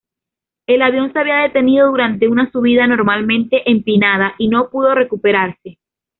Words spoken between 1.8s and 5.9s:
durante una subida anormalmente empinada y no pudo recuperarse.